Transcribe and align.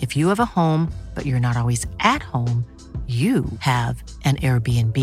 If 0.00 0.16
you 0.16 0.28
have 0.28 0.40
a 0.40 0.44
home, 0.44 0.92
but 1.14 1.24
you're 1.24 1.40
not 1.40 1.56
always 1.56 1.86
at 2.00 2.22
home, 2.22 2.64
you 3.06 3.44
have 3.60 4.02
an 4.24 4.36
Airbnb. 4.36 4.96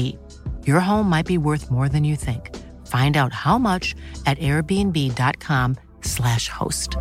Your 0.66 0.82
home 0.82 1.10
might 1.10 1.26
be 1.26 1.38
worth 1.38 1.72
more 1.72 1.88
than 1.88 2.04
you 2.04 2.18
think. 2.18 2.54
Find 2.88 3.16
out 3.16 3.32
how 3.32 3.58
much 3.58 3.96
at 4.26 4.38
airbnb.com/slash 4.40 6.50
host. 6.50 6.98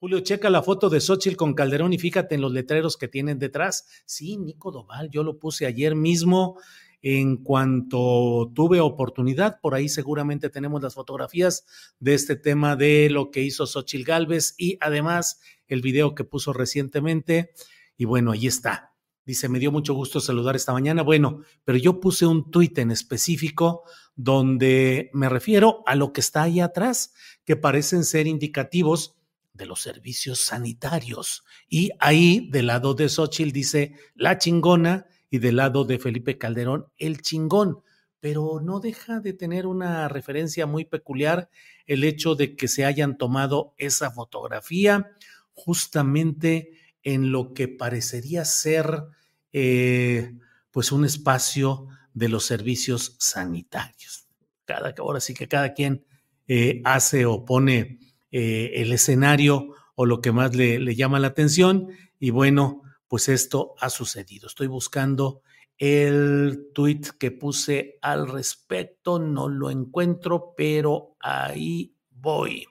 Julio, 0.00 0.18
checa 0.20 0.50
la 0.50 0.62
foto 0.62 0.90
de 0.90 1.00
Xochitl 1.00 1.36
con 1.36 1.54
Calderón 1.54 1.92
y 1.94 1.98
fíjate 1.98 2.34
en 2.34 2.42
los 2.42 2.52
letreros 2.52 2.98
que 2.98 3.08
tienen 3.08 3.38
detrás. 3.38 3.86
Sí, 4.04 4.36
Nico 4.36 4.70
Doval, 4.70 5.08
yo 5.08 5.22
lo 5.22 5.38
puse 5.38 5.64
ayer 5.64 5.94
mismo 5.94 6.58
en 7.06 7.36
cuanto 7.36 8.50
tuve 8.54 8.80
oportunidad. 8.80 9.60
Por 9.60 9.74
ahí 9.74 9.90
seguramente 9.90 10.48
tenemos 10.48 10.82
las 10.82 10.94
fotografías 10.94 11.66
de 12.00 12.14
este 12.14 12.34
tema 12.34 12.76
de 12.76 13.10
lo 13.10 13.30
que 13.30 13.42
hizo 13.42 13.66
Xochil 13.66 14.04
Gálvez 14.04 14.54
y 14.56 14.78
además 14.80 15.38
el 15.66 15.82
video 15.82 16.14
que 16.14 16.24
puso 16.24 16.54
recientemente. 16.54 17.52
Y 17.98 18.06
bueno, 18.06 18.32
ahí 18.32 18.46
está. 18.46 18.94
Dice, 19.26 19.50
me 19.50 19.58
dio 19.58 19.70
mucho 19.70 19.92
gusto 19.92 20.18
saludar 20.18 20.56
esta 20.56 20.72
mañana. 20.72 21.02
Bueno, 21.02 21.40
pero 21.64 21.76
yo 21.76 22.00
puse 22.00 22.24
un 22.24 22.50
tuit 22.50 22.78
en 22.78 22.90
específico 22.90 23.82
donde 24.16 25.10
me 25.12 25.28
refiero 25.28 25.82
a 25.84 25.96
lo 25.96 26.14
que 26.14 26.22
está 26.22 26.44
ahí 26.44 26.60
atrás, 26.60 27.12
que 27.44 27.56
parecen 27.56 28.04
ser 28.04 28.26
indicativos 28.26 29.18
de 29.52 29.66
los 29.66 29.82
servicios 29.82 30.38
sanitarios. 30.38 31.44
Y 31.68 31.90
ahí, 32.00 32.48
del 32.50 32.68
lado 32.68 32.94
de 32.94 33.10
Xochitl, 33.10 33.52
dice 33.52 33.94
la 34.14 34.38
chingona 34.38 35.06
y 35.34 35.38
del 35.38 35.56
lado 35.56 35.84
de 35.84 35.98
Felipe 35.98 36.38
Calderón, 36.38 36.86
el 36.96 37.20
chingón. 37.20 37.80
Pero 38.20 38.60
no 38.60 38.78
deja 38.78 39.18
de 39.18 39.32
tener 39.32 39.66
una 39.66 40.06
referencia 40.08 40.64
muy 40.64 40.84
peculiar 40.84 41.50
el 41.86 42.04
hecho 42.04 42.36
de 42.36 42.54
que 42.54 42.68
se 42.68 42.84
hayan 42.84 43.18
tomado 43.18 43.74
esa 43.76 44.12
fotografía 44.12 45.10
justamente 45.52 46.70
en 47.02 47.32
lo 47.32 47.52
que 47.52 47.66
parecería 47.66 48.44
ser 48.44 49.06
eh, 49.52 50.34
pues 50.70 50.92
un 50.92 51.04
espacio 51.04 51.88
de 52.12 52.28
los 52.28 52.44
servicios 52.44 53.16
sanitarios. 53.18 54.28
Cada, 54.66 54.94
ahora 54.96 55.18
sí 55.18 55.34
que 55.34 55.48
cada 55.48 55.74
quien 55.74 56.04
eh, 56.46 56.80
hace 56.84 57.26
o 57.26 57.44
pone 57.44 57.98
eh, 58.30 58.70
el 58.76 58.92
escenario 58.92 59.74
o 59.96 60.06
lo 60.06 60.20
que 60.20 60.30
más 60.30 60.54
le, 60.54 60.78
le 60.78 60.94
llama 60.94 61.18
la 61.18 61.26
atención 61.26 61.88
y 62.20 62.30
bueno, 62.30 62.83
pues 63.14 63.28
esto 63.28 63.76
ha 63.78 63.90
sucedido. 63.90 64.48
Estoy 64.48 64.66
buscando 64.66 65.42
el 65.78 66.70
tweet 66.74 67.02
que 67.16 67.30
puse 67.30 67.96
al 68.02 68.26
respecto, 68.26 69.20
no 69.20 69.48
lo 69.48 69.70
encuentro, 69.70 70.52
pero 70.56 71.14
ahí 71.20 71.94
voy. 72.10 72.66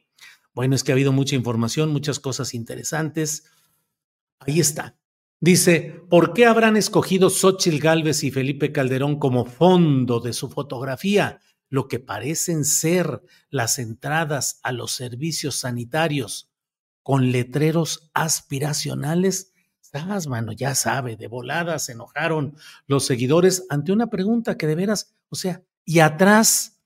Bueno, 0.53 0.76
es 0.76 0.84
que 0.84 0.92
ha 0.92 0.96
habido 0.96 1.14
mucha 1.14 1.38
información, 1.38 1.94
muchas 1.94 2.20
cosas 2.20 2.53
interesantes. 2.53 3.46
Ahí 4.40 4.59
está. 4.59 4.98
Dice, 5.40 6.02
¿por 6.09 6.34
qué 6.34 6.46
habrán 6.46 6.76
escogido 6.76 7.30
Xochitl 7.30 7.80
Gálvez 7.80 8.26
y 8.26 8.32
Felipe 8.32 8.74
Calderón 8.74 9.20
como 9.20 9.46
fondo 9.46 10.20
de 10.20 10.34
su 10.34 10.50
fotografía? 10.50 11.40
Lo 11.70 11.88
que 11.88 12.00
parecen 12.00 12.66
ser 12.66 13.22
las 13.50 13.80
entradas 13.80 14.59
a 14.62 14.74
los 14.74 14.92
servicios 14.92 15.56
sanitarios 15.56 16.52
con 17.02 17.32
letreros 17.32 18.12
aspiracionales 18.14 19.53
mano, 20.28 20.52
ya 20.52 20.76
sabe, 20.76 21.16
de 21.16 21.28
volada 21.28 21.78
se 21.80 21.92
enojaron 21.92 22.56
los 22.88 23.06
seguidores 23.06 23.66
ante 23.70 23.92
una 23.92 24.08
pregunta 24.08 24.58
que 24.58 24.68
de 24.68 24.76
veras, 24.76 25.16
o 25.30 25.36
sea, 25.36 25.62
y 25.86 26.00
atrás 26.00 26.81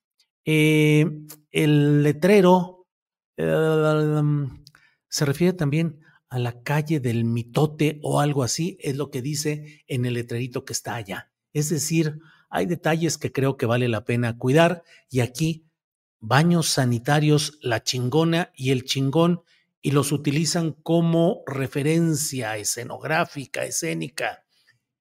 eh, 0.45 1.05
el 1.51 2.03
letrero 2.03 2.85
em, 3.37 4.63
se 5.07 5.25
refiere 5.25 5.53
también 5.53 6.01
a 6.29 6.39
la 6.39 6.61
calle 6.63 6.99
del 6.99 7.23
mitote 7.23 7.99
o 8.03 8.19
algo 8.19 8.43
así, 8.43 8.77
es 8.81 8.97
lo 8.97 9.09
que 9.09 9.21
dice 9.21 9.83
en 9.87 10.05
el 10.05 10.15
letrerito 10.15 10.65
que 10.65 10.73
está 10.73 10.95
allá. 10.95 11.31
Es 11.53 11.69
decir, 11.69 12.19
hay 12.49 12.65
detalles 12.65 13.17
que 13.17 13.31
creo 13.31 13.55
que 13.55 13.65
vale 13.65 13.87
la 13.87 14.03
pena 14.03 14.37
cuidar 14.37 14.83
y 15.09 15.21
aquí 15.21 15.65
baños 16.19 16.67
sanitarios, 16.67 17.57
la 17.61 17.83
chingona 17.83 18.51
y 18.55 18.71
el 18.71 18.83
chingón 18.83 19.43
y 19.87 19.91
los 19.91 20.11
utilizan 20.11 20.73
como 20.73 21.43
referencia 21.47 22.57
escenográfica, 22.57 23.63
escénica. 23.63 24.43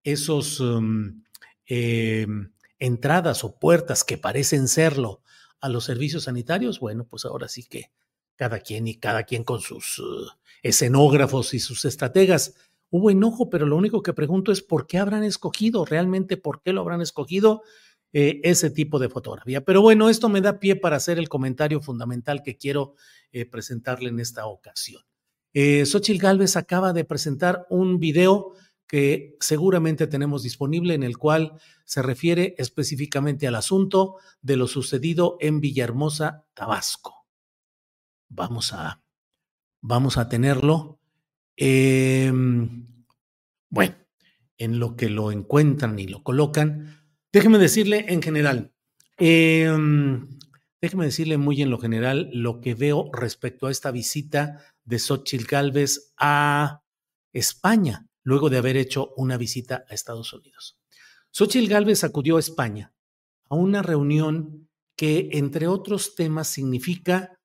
Esos 0.04 0.60
um, 0.60 1.24
em, 1.64 2.52
entradas 2.78 3.42
o 3.42 3.58
puertas 3.58 4.04
que 4.04 4.16
parecen 4.16 4.68
serlo 4.68 5.22
a 5.60 5.68
los 5.68 5.82
servicios 5.86 6.22
sanitarios, 6.22 6.78
bueno, 6.78 7.04
pues 7.04 7.24
ahora 7.24 7.48
sí 7.48 7.64
que 7.64 7.90
cada 8.36 8.60
quien 8.60 8.86
y 8.86 8.94
cada 8.94 9.24
quien 9.24 9.42
con 9.42 9.60
sus 9.60 9.98
uh, 9.98 10.28
escenógrafos 10.62 11.52
y 11.54 11.58
sus 11.58 11.84
estrategas. 11.84 12.54
Hubo 12.88 13.10
enojo, 13.10 13.50
pero 13.50 13.66
lo 13.66 13.74
único 13.74 14.04
que 14.04 14.12
pregunto 14.12 14.52
es 14.52 14.62
por 14.62 14.86
qué 14.86 14.98
habrán 14.98 15.24
escogido, 15.24 15.84
realmente 15.84 16.36
por 16.36 16.62
qué 16.62 16.72
lo 16.72 16.82
habrán 16.82 17.02
escogido 17.02 17.64
eh, 18.12 18.40
ese 18.44 18.70
tipo 18.70 18.98
de 18.98 19.08
fotografía. 19.08 19.64
Pero 19.64 19.82
bueno, 19.82 20.08
esto 20.08 20.28
me 20.28 20.40
da 20.40 20.58
pie 20.58 20.76
para 20.76 20.96
hacer 20.96 21.18
el 21.18 21.28
comentario 21.28 21.80
fundamental 21.80 22.42
que 22.42 22.56
quiero 22.56 22.94
eh, 23.32 23.44
presentarle 23.46 24.08
en 24.08 24.20
esta 24.20 24.46
ocasión. 24.46 25.02
Eh, 25.52 25.86
Xochitl 25.86 26.20
Galvez 26.20 26.56
acaba 26.56 26.92
de 26.92 27.04
presentar 27.04 27.66
un 27.70 27.98
video 27.98 28.54
que 28.86 29.36
seguramente 29.40 30.06
tenemos 30.06 30.42
disponible 30.42 30.94
en 30.94 31.02
el 31.02 31.18
cual 31.18 31.60
se 31.84 32.02
refiere 32.02 32.54
específicamente 32.58 33.46
al 33.46 33.56
asunto 33.56 34.16
de 34.42 34.56
lo 34.56 34.68
sucedido 34.68 35.36
en 35.40 35.60
Villahermosa, 35.60 36.46
Tabasco. 36.54 37.26
Vamos 38.28 38.72
a, 38.72 39.02
vamos 39.80 40.18
a 40.18 40.28
tenerlo. 40.28 41.00
Em, 41.56 42.86
bueno, 43.70 43.96
en 44.58 44.78
lo 44.78 44.96
que 44.96 45.08
lo 45.08 45.32
encuentran 45.32 45.98
y 45.98 46.06
lo 46.06 46.22
colocan, 46.22 47.05
déjeme 47.36 47.58
decirle 47.58 48.06
en 48.08 48.22
general, 48.22 48.72
em, 49.18 50.26
Déjeme 50.80 51.06
decirle 51.06 51.38
muy 51.38 51.62
en 51.62 51.70
lo 51.70 51.78
general 51.78 52.30
lo 52.32 52.60
que 52.60 52.74
veo 52.74 53.10
respecto 53.12 53.66
a 53.66 53.70
esta 53.70 53.90
visita 53.90 54.62
de 54.84 54.98
Xochitl 54.98 55.46
Galvez 55.46 56.12
a 56.18 56.82
España, 57.32 58.06
luego 58.22 58.50
de 58.50 58.58
haber 58.58 58.76
hecho 58.76 59.12
una 59.16 59.36
visita 59.36 59.84
a 59.88 59.94
Estados 59.94 60.32
Unidos. 60.32 60.78
Xochitl 61.30 61.68
Galvez 61.68 62.04
acudió 62.04 62.36
a 62.36 62.40
España 62.40 62.94
a 63.48 63.54
una 63.56 63.82
reunión 63.82 64.68
que, 64.96 65.30
entre 65.32 65.66
otros 65.66 66.14
temas, 66.14 66.48
significa 66.48 67.40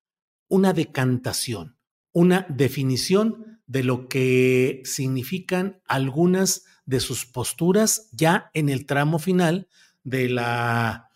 una 0.49 0.73
decantación, 0.73 1.77
una 2.11 2.45
definición 2.49 3.61
de 3.65 3.83
lo 3.83 4.07
que 4.07 4.81
significan 4.83 5.81
algunas 5.87 6.65
de 6.86 7.00
sus 7.00 7.25
posturas 7.25 8.10
ya 8.12 8.50
en 8.54 8.69
el 8.69 8.86
tramo 8.86 9.19
final 9.19 9.68
de 10.04 10.30
la, 10.30 11.10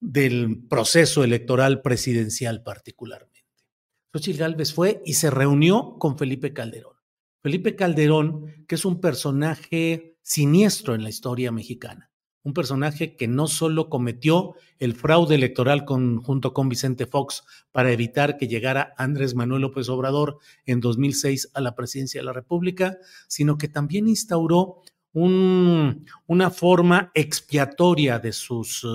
del 0.00 0.66
proceso 0.68 1.24
electoral 1.24 1.82
presidencial 1.82 2.62
particularmente. 2.62 3.30
Xochitl 4.12 4.38
Gálvez 4.38 4.72
fue 4.72 5.02
y 5.04 5.14
se 5.14 5.30
reunió 5.30 5.96
con 5.98 6.18
Felipe 6.18 6.52
Calderón. 6.52 6.96
Felipe 7.42 7.76
Calderón, 7.76 8.64
que 8.66 8.74
es 8.74 8.84
un 8.84 9.00
personaje 9.00 10.18
siniestro 10.22 10.94
en 10.94 11.02
la 11.02 11.08
historia 11.08 11.52
mexicana, 11.52 12.10
un 12.42 12.52
personaje 12.52 13.16
que 13.16 13.28
no 13.28 13.46
solo 13.46 13.88
cometió 13.88 14.54
el 14.78 14.94
fraude 14.94 15.36
electoral 15.36 15.84
junto 15.86 16.52
con 16.52 16.68
Vicente 16.68 17.06
Fox 17.06 17.44
para 17.70 17.92
evitar 17.92 18.36
que 18.36 18.48
llegara 18.48 18.94
Andrés 18.96 19.34
Manuel 19.34 19.62
López 19.62 19.88
Obrador 19.88 20.38
en 20.64 20.80
2006 20.80 21.50
a 21.54 21.60
la 21.60 21.74
presidencia 21.74 22.20
de 22.20 22.24
la 22.24 22.32
República, 22.32 22.98
sino 23.28 23.58
que 23.58 23.68
también 23.68 24.08
instauró 24.08 24.82
una 25.12 26.50
forma 26.50 27.10
expiatoria 27.14 28.18
de 28.18 28.32
sus 28.32 28.86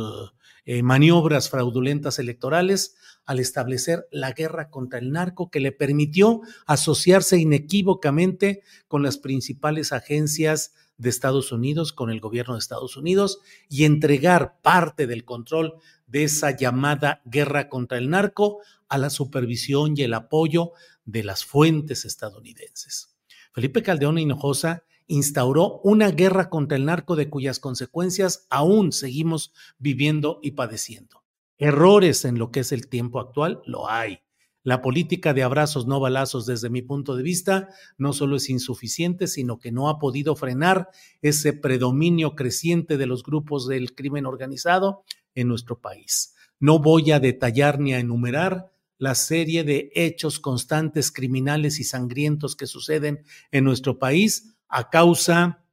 eh, 0.66 0.82
maniobras 0.82 1.50
fraudulentas 1.50 2.20
electorales 2.20 2.96
al 3.26 3.40
establecer 3.40 4.08
la 4.12 4.32
guerra 4.32 4.70
contra 4.70 5.00
el 5.00 5.12
narco 5.12 5.50
que 5.50 5.60
le 5.60 5.72
permitió 5.72 6.42
asociarse 6.66 7.38
inequívocamente 7.38 8.64
con 8.88 9.04
las 9.04 9.18
principales 9.18 9.92
agencias 9.92 10.74
de 10.98 11.10
Estados 11.10 11.52
Unidos, 11.52 11.92
con 11.92 12.10
el 12.10 12.20
gobierno 12.20 12.54
de 12.54 12.60
Estados 12.60 12.98
Unidos 12.98 13.40
y 13.70 13.84
entregar 13.84 14.60
parte 14.62 15.08
del 15.08 15.26
control 15.26 15.76
de 16.08 16.24
esa 16.24 16.56
llamada 16.56 17.22
guerra 17.26 17.68
contra 17.68 17.98
el 17.98 18.10
narco 18.10 18.60
a 18.88 18.98
la 18.98 19.10
supervisión 19.10 19.94
y 19.98 20.04
el 20.04 20.14
apoyo 20.14 20.72
de 21.04 21.24
las 21.24 21.44
fuentes 21.46 22.06
estadounidenses. 22.06 23.16
Felipe 23.54 23.84
Caldeón 23.84 24.18
Hinojosa 24.18 24.84
instauró 25.08 25.80
una 25.84 26.12
guerra 26.12 26.50
contra 26.50 26.78
el 26.78 26.86
narco 26.86 27.16
de 27.16 27.30
cuyas 27.30 27.60
consecuencias 27.60 28.48
aún 28.50 28.92
seguimos 28.92 29.54
viviendo 29.78 30.40
y 30.42 30.52
padeciendo. 30.52 31.24
Errores 31.58 32.26
en 32.26 32.38
lo 32.38 32.52
que 32.52 32.62
es 32.62 32.72
el 32.72 32.88
tiempo 32.88 33.20
actual, 33.20 33.62
lo 33.66 33.90
hay. 33.90 34.20
La 34.64 34.82
política 34.82 35.36
de 35.36 35.44
abrazos 35.44 35.86
no 35.86 36.00
balazos, 36.00 36.48
desde 36.48 36.72
mi 36.72 36.82
punto 36.82 37.16
de 37.16 37.22
vista, 37.22 37.70
no 38.00 38.14
solo 38.14 38.38
es 38.38 38.50
insuficiente, 38.50 39.28
sino 39.28 39.60
que 39.60 39.72
no 39.72 39.90
ha 39.90 40.00
podido 40.00 40.36
frenar 40.36 40.90
ese 41.22 41.54
predominio 41.54 42.36
creciente 42.36 42.98
de 42.98 43.06
los 43.06 43.22
grupos 43.22 43.68
del 43.68 43.94
crimen 43.94 44.26
organizado 44.26 45.04
en 45.36 45.50
nuestro 45.50 45.80
país. 45.80 46.34
No 46.60 46.80
voy 46.80 47.12
a 47.12 47.20
detallar 47.20 47.80
ni 47.80 47.94
a 47.94 48.00
enumerar 48.00 48.72
la 48.98 49.14
serie 49.14 49.64
de 49.64 49.92
hechos 49.94 50.40
constantes 50.40 51.12
criminales 51.12 51.80
y 51.80 51.84
sangrientos 51.84 52.56
que 52.56 52.66
suceden 52.66 53.24
en 53.52 53.66
nuestro 53.66 54.00
país 54.00 54.55
a 54.68 54.90
causa 54.90 55.64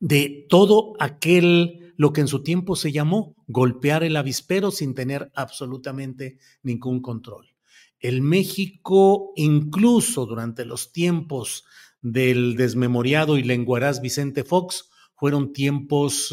de 0.00 0.46
todo 0.48 0.94
aquel 0.98 1.94
lo 1.96 2.12
que 2.12 2.20
en 2.20 2.28
su 2.28 2.42
tiempo 2.42 2.76
se 2.76 2.92
llamó 2.92 3.34
golpear 3.46 4.04
el 4.04 4.16
avispero 4.16 4.70
sin 4.70 4.94
tener 4.94 5.30
absolutamente 5.34 6.38
ningún 6.62 7.00
control. 7.00 7.54
El 7.98 8.20
México, 8.20 9.32
incluso 9.36 10.26
durante 10.26 10.64
los 10.64 10.92
tiempos 10.92 11.64
del 12.02 12.56
desmemoriado 12.56 13.38
y 13.38 13.42
lenguaraz 13.42 14.00
Vicente 14.00 14.44
Fox, 14.44 14.90
fueron 15.14 15.52
tiempos 15.54 16.30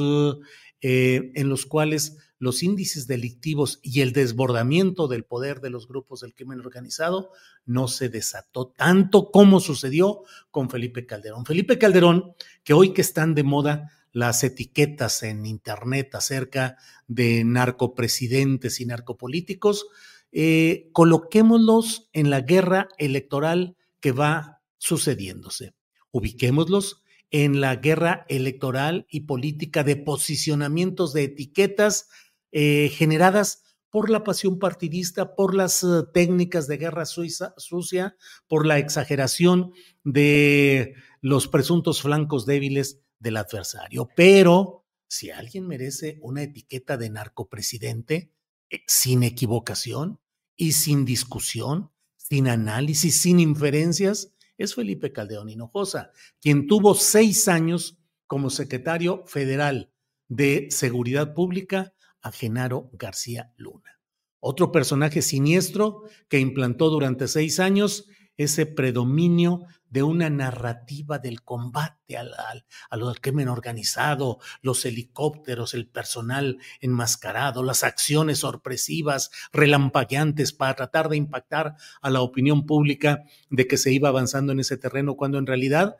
eh, 0.85 1.31
en 1.35 1.47
los 1.47 1.65
cuales 1.65 2.18
los 2.39 2.62
índices 2.62 3.07
delictivos 3.07 3.80
y 3.81 4.01
el 4.01 4.12
desbordamiento 4.12 5.07
del 5.07 5.24
poder 5.24 5.62
de 5.62 5.69
los 5.69 5.88
grupos 5.88 6.19
del 6.19 6.35
crimen 6.35 6.59
organizado 6.59 7.31
no 7.65 7.88
se 7.88 8.09
desató 8.09 8.68
tanto 8.68 9.31
como 9.31 9.62
sucedió 9.62 10.24
con 10.51 10.69
Felipe 10.69 11.06
Calderón. 11.06 11.45
Felipe 11.45 11.77
Calderón, 11.80 12.33
que 12.65 12.74
hoy 12.74 12.91
que 12.91 13.00
están 13.00 13.33
de 13.33 13.44
moda 13.44 13.91
las 14.12 14.44
etiquetas 14.44 15.24
en 15.24 15.45
Internet 15.45 16.13
acerca 16.15 16.75
de 17.07 17.45
narcopresidentes 17.45 18.81
y 18.81 18.85
narcopolíticos, 18.85 19.88
eh, 20.33 20.89
coloquémoslos 20.91 22.09
en 22.12 22.30
la 22.30 22.41
guerra 22.41 22.89
electoral 22.97 23.77
que 24.01 24.12
va 24.12 24.62
sucediéndose. 24.80 25.75
Ubiquémoslos 26.12 27.02
en 27.33 27.59
la 27.62 27.75
guerra 27.77 28.25
electoral 28.30 29.07
y 29.09 29.21
política 29.21 29.83
de 29.83 29.95
posicionamientos 29.95 31.13
de 31.13 31.24
etiquetas 31.24 32.07
eh, 32.51 32.89
generadas 32.94 33.63
por 33.89 34.12
la 34.12 34.24
pasión 34.24 34.59
partidista, 34.59 35.35
por 35.35 35.56
las 35.56 35.83
uh, 35.83 36.09
técnicas 36.13 36.68
de 36.68 36.77
guerra 36.77 37.06
sucia, 37.06 38.15
por 38.47 38.65
la 38.68 38.77
exageración 38.77 39.71
de 40.03 40.94
los 41.21 41.47
presuntos 41.47 42.03
flancos 42.03 42.45
débiles 42.45 43.01
del 43.19 43.38
adversario. 43.38 44.09
Pero 44.15 44.85
si 45.07 45.31
alguien 45.31 45.68
merece 45.68 46.19
una 46.21 46.44
etiqueta 46.44 46.97
de 46.97 47.09
narcopresidente, 47.09 48.31
eh, 48.69 48.83
sin 48.88 49.24
equivocación 49.24 50.19
y 50.56 50.74
sin 50.74 51.03
discusión, 51.03 51.91
sin 52.18 52.47
análisis, 52.47 53.19
sin 53.21 53.39
inferencias, 53.39 54.32
es 54.57 54.75
Felipe 54.75 55.11
Caldeón 55.11 55.50
Hinojosa, 55.50 56.11
quien 56.41 56.67
tuvo 56.67 56.95
seis 56.95 57.47
años 57.47 57.97
como 58.27 58.50
secretario 58.50 59.23
federal 59.25 59.91
de 60.27 60.67
Seguridad 60.71 61.33
Pública 61.33 61.94
a 62.21 62.31
Genaro 62.31 62.89
García 62.94 63.53
Luna. 63.57 64.00
Otro 64.39 64.71
personaje 64.71 65.21
siniestro 65.21 66.03
que 66.27 66.39
implantó 66.39 66.89
durante 66.89 67.27
seis 67.27 67.59
años 67.59 68.07
ese 68.38 68.65
predominio 68.65 69.65
de 69.89 70.01
una 70.01 70.30
narrativa 70.30 71.19
del 71.19 71.44
combate 71.44 72.18
al, 72.18 72.33
al, 72.33 72.65
al, 72.89 73.21
crimen 73.21 73.47
organizado, 73.47 74.39
los 74.62 74.85
helicópteros, 74.85 75.75
el 75.75 75.88
personal 75.88 76.57
enmascarado, 76.81 77.62
las 77.62 77.83
acciones 77.83 78.39
sorpresivas, 78.39 79.30
relampagueantes 79.51 80.51
para 80.51 80.74
tratar 80.74 81.09
de 81.09 81.18
impactar 81.18 81.75
a 82.01 82.09
la 82.09 82.21
opinión 82.21 82.65
pública 82.65 83.24
de 83.51 83.68
que 83.68 83.77
se 83.77 83.91
iba 83.91 84.09
avanzando 84.09 84.51
en 84.51 84.62
ese 84.62 84.77
terreno, 84.77 85.15
cuando 85.15 85.38
en 85.38 85.45
realidad, 85.45 85.95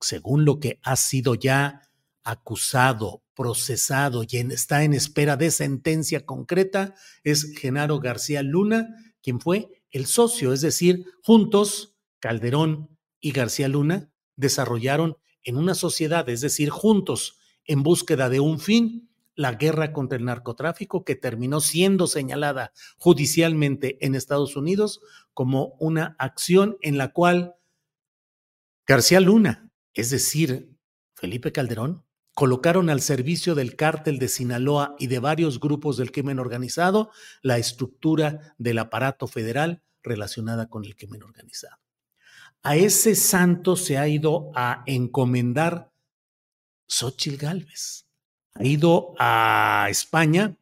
según 0.00 0.44
lo 0.44 0.58
que 0.58 0.80
ha 0.82 0.96
sido 0.96 1.36
ya 1.36 1.82
acusado, 2.24 3.22
procesado 3.34 4.24
y 4.28 4.36
está 4.36 4.82
en 4.82 4.94
espera 4.94 5.36
de 5.36 5.52
sentencia 5.52 6.26
concreta, 6.26 6.94
es 7.22 7.54
Genaro 7.56 8.00
García 8.00 8.42
Luna, 8.42 8.88
quien 9.22 9.40
fue 9.40 9.77
el 9.90 10.06
socio, 10.06 10.52
es 10.52 10.60
decir, 10.60 11.06
juntos, 11.22 11.96
Calderón 12.20 12.96
y 13.20 13.32
García 13.32 13.68
Luna 13.68 14.10
desarrollaron 14.36 15.16
en 15.42 15.56
una 15.56 15.74
sociedad, 15.74 16.28
es 16.28 16.40
decir, 16.40 16.70
juntos, 16.70 17.38
en 17.64 17.82
búsqueda 17.82 18.28
de 18.28 18.40
un 18.40 18.60
fin, 18.60 19.10
la 19.34 19.52
guerra 19.52 19.92
contra 19.92 20.18
el 20.18 20.24
narcotráfico 20.24 21.04
que 21.04 21.14
terminó 21.14 21.60
siendo 21.60 22.08
señalada 22.08 22.72
judicialmente 22.98 24.04
en 24.04 24.16
Estados 24.16 24.56
Unidos 24.56 25.00
como 25.32 25.76
una 25.78 26.16
acción 26.18 26.76
en 26.80 26.98
la 26.98 27.12
cual 27.12 27.54
García 28.84 29.20
Luna, 29.20 29.70
es 29.94 30.10
decir, 30.10 30.76
Felipe 31.14 31.52
Calderón, 31.52 32.04
colocaron 32.38 32.88
al 32.88 33.00
servicio 33.00 33.56
del 33.56 33.74
cártel 33.74 34.20
de 34.20 34.28
Sinaloa 34.28 34.94
y 35.00 35.08
de 35.08 35.18
varios 35.18 35.58
grupos 35.58 35.96
del 35.96 36.12
crimen 36.12 36.38
organizado 36.38 37.10
la 37.42 37.58
estructura 37.58 38.54
del 38.58 38.78
aparato 38.78 39.26
federal 39.26 39.82
relacionada 40.04 40.68
con 40.68 40.84
el 40.84 40.94
crimen 40.94 41.24
organizado. 41.24 41.78
A 42.62 42.76
ese 42.76 43.16
santo 43.16 43.74
se 43.74 43.98
ha 43.98 44.06
ido 44.06 44.52
a 44.54 44.84
encomendar 44.86 45.90
Xochitl 46.86 47.38
Gálvez. 47.38 48.06
Ha 48.54 48.64
ido 48.64 49.14
a 49.18 49.88
España 49.90 50.56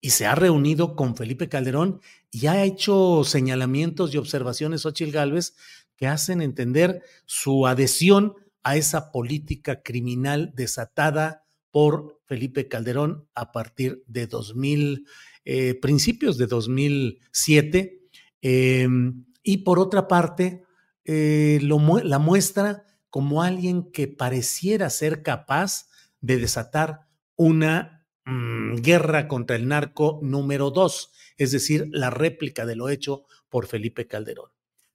y 0.00 0.10
se 0.10 0.26
ha 0.26 0.34
reunido 0.34 0.96
con 0.96 1.14
Felipe 1.14 1.48
Calderón 1.48 2.00
y 2.32 2.48
ha 2.48 2.64
hecho 2.64 3.22
señalamientos 3.22 4.12
y 4.12 4.16
observaciones 4.16 4.80
Xochitl 4.80 5.12
Gálvez 5.12 5.54
que 5.94 6.08
hacen 6.08 6.42
entender 6.42 7.04
su 7.24 7.68
adhesión 7.68 8.34
a 8.64 8.76
esa 8.76 9.12
política 9.12 9.82
criminal 9.82 10.52
desatada 10.56 11.44
por 11.70 12.20
Felipe 12.24 12.66
Calderón 12.68 13.28
a 13.34 13.52
partir 13.52 14.02
de 14.06 14.26
2000, 14.26 15.06
eh, 15.44 15.74
principios 15.74 16.38
de 16.38 16.46
2007. 16.46 18.00
Eh, 18.42 18.88
y 19.42 19.58
por 19.58 19.78
otra 19.78 20.08
parte, 20.08 20.64
eh, 21.04 21.58
lo, 21.62 21.78
la 22.02 22.18
muestra 22.18 22.86
como 23.10 23.42
alguien 23.42 23.92
que 23.92 24.08
pareciera 24.08 24.88
ser 24.90 25.22
capaz 25.22 25.88
de 26.20 26.38
desatar 26.38 27.06
una 27.36 28.06
mmm, 28.24 28.76
guerra 28.76 29.28
contra 29.28 29.56
el 29.56 29.68
narco 29.68 30.20
número 30.22 30.70
dos, 30.70 31.12
es 31.36 31.52
decir, 31.52 31.88
la 31.90 32.10
réplica 32.10 32.64
de 32.64 32.76
lo 32.76 32.88
hecho 32.88 33.26
por 33.50 33.66
Felipe 33.66 34.06
Calderón. 34.06 34.50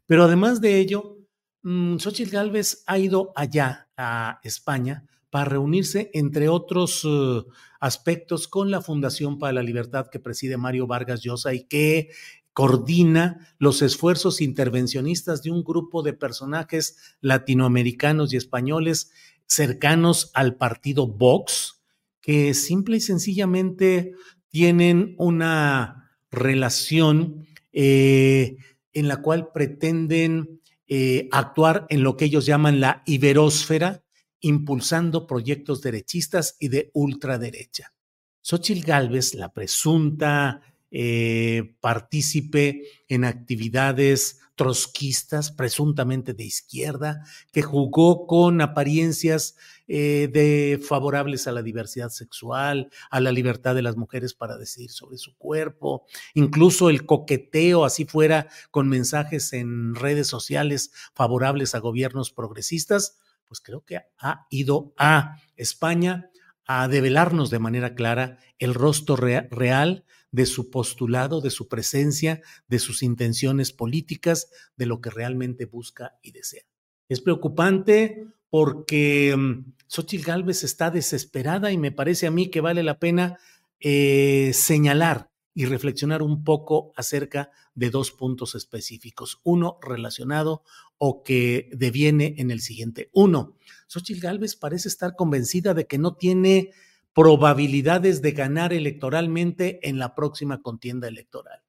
Pero 0.08 0.24
además 0.24 0.60
de 0.60 0.80
ello, 0.80 1.19
Xochitl 1.64 2.32
Gálvez 2.32 2.84
ha 2.88 2.98
ido 2.98 3.32
allá 3.36 3.90
a 3.98 4.40
España 4.44 5.06
para 5.30 5.46
reunirse, 5.46 6.10
entre 6.14 6.50
otros 6.50 7.04
uh, 7.06 7.46
aspectos, 7.80 8.48
con 8.48 8.72
la 8.72 8.82
Fundación 8.82 9.38
para 9.38 9.54
la 9.54 9.64
Libertad 9.64 10.08
que 10.12 10.20
preside 10.20 10.58
Mario 10.58 10.88
Vargas 10.88 11.22
Llosa 11.22 11.54
y 11.54 11.66
que 11.66 12.10
coordina 12.54 13.56
los 13.58 13.82
esfuerzos 13.82 14.42
intervencionistas 14.42 15.44
de 15.44 15.52
un 15.52 15.64
grupo 15.64 16.02
de 16.02 16.14
personajes 16.14 17.16
latinoamericanos 17.22 18.34
y 18.34 18.38
españoles 18.38 19.12
cercanos 19.46 20.32
al 20.34 20.58
partido 20.58 21.08
Vox, 21.08 21.84
que 22.22 22.54
simple 22.54 22.98
y 22.98 23.02
sencillamente 23.02 24.14
tienen 24.50 25.16
una 25.18 26.12
relación 26.32 27.46
eh, 27.72 28.58
en 28.94 29.08
la 29.08 29.18
cual 29.18 29.52
pretenden 29.54 30.59
eh, 30.90 31.30
actuar 31.32 31.86
en 31.90 32.04
lo 32.04 32.18
que 32.18 32.26
ellos 32.26 32.48
llaman 32.48 32.80
la 32.80 33.04
iberósfera, 33.06 34.04
impulsando 34.42 35.28
proyectos 35.28 35.82
derechistas 35.82 36.56
y 36.60 36.70
de 36.70 36.90
ultraderecha. 36.94 37.94
Xochitl 38.42 38.86
Gálvez, 38.86 39.36
la 39.36 39.54
presunta 39.54 40.62
eh, 40.90 41.76
partícipe 41.80 42.82
en 43.08 43.24
actividades 43.24 44.40
trotskistas, 44.60 45.54
presuntamente 45.54 46.34
de 46.34 46.44
izquierda, 46.44 47.24
que 47.54 47.62
jugó 47.62 48.28
con 48.28 48.60
apariencias 48.60 49.56
eh, 49.88 50.30
de 50.34 50.82
favorables 50.86 51.48
a 51.48 51.54
la 51.54 51.64
diversidad 51.64 52.10
sexual, 52.10 52.90
a 53.10 53.22
la 53.22 53.32
libertad 53.32 53.74
de 53.74 53.84
las 53.84 53.96
mujeres 53.96 54.34
para 54.34 54.58
decidir 54.58 54.92
sobre 54.92 55.18
su 55.18 55.38
cuerpo, 55.38 56.06
incluso 56.34 56.90
el 56.90 57.06
coqueteo, 57.06 57.86
así 57.86 58.04
fuera, 58.04 58.50
con 58.70 58.90
mensajes 58.90 59.54
en 59.54 59.96
redes 59.96 60.28
sociales 60.28 60.92
favorables 61.14 61.74
a 61.74 61.80
gobiernos 61.80 62.34
progresistas, 62.34 63.18
pues 63.48 63.62
creo 63.62 63.86
que 63.86 64.02
ha 64.18 64.46
ido 64.50 64.94
a 64.98 65.38
España 65.56 66.32
a 66.66 66.90
develarnos 66.90 67.50
de 67.50 67.60
manera 67.60 67.96
clara 67.96 68.40
el 68.58 68.74
rostro 68.74 69.16
real 69.16 70.04
de 70.32 70.46
su 70.46 70.70
postulado, 70.70 71.42
de 71.42 71.50
su 71.50 71.68
presencia, 71.68 72.42
de 72.68 72.80
sus 72.80 73.04
intenciones 73.04 73.72
políticas, 73.72 74.50
de 74.76 74.86
lo 74.86 75.02
que 75.02 75.10
realmente 75.10 75.66
busca 75.66 76.18
y 76.22 76.32
desea. 76.32 76.64
Es 77.08 77.22
preocupante 77.22 78.28
porque 78.50 79.36
mm, 79.36 79.74
Xochitl 79.88 80.26
Gálvez 80.26 80.64
está 80.64 80.92
desesperada 80.92 81.72
y 81.72 81.78
me 81.78 81.92
parece 81.92 82.28
a 82.28 82.32
mí 82.32 82.50
que 82.50 82.62
vale 82.62 82.84
la 82.84 83.00
pena 83.00 83.38
eh, 83.80 84.52
señalar 84.54 85.30
y 85.54 85.66
reflexionar 85.66 86.22
un 86.22 86.44
poco 86.44 86.94
acerca 86.96 87.52
de 87.74 87.90
dos 87.90 88.12
puntos 88.12 88.56
específicos. 88.56 89.42
Uno 89.44 89.78
relacionado 89.82 90.64
o 90.98 91.24
que 91.24 91.70
deviene 91.74 92.36
en 92.38 92.52
el 92.52 92.62
siguiente. 92.62 93.10
Uno, 93.14 93.58
Xochitl 93.88 94.22
Gálvez 94.22 94.56
parece 94.56 94.88
estar 94.88 95.16
convencida 95.16 95.74
de 95.74 95.88
que 95.88 95.98
no 95.98 96.16
tiene 96.16 96.72
probabilidades 97.14 98.22
de 98.22 98.32
ganar 98.32 98.74
electoralmente 98.74 99.80
en 99.88 100.00
la 100.00 100.16
próxima 100.16 100.62
contienda 100.62 101.08
electoral. 101.08 101.62